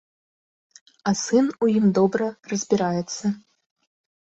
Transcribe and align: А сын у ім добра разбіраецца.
А 1.11 1.13
сын 1.23 1.53
у 1.67 1.71
ім 1.77 1.85
добра 2.01 2.33
разбіраецца. 2.53 3.25